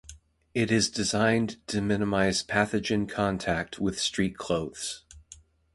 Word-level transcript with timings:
It 0.55 0.71
is 0.71 0.89
designed 0.89 1.57
to 1.67 1.79
minimize 1.79 2.41
pathogen 2.43 3.07
contact 3.07 3.77
with 3.77 3.99
street 4.01 4.35
clothes. 4.35 5.03